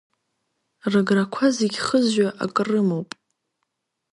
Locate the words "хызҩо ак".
1.85-2.55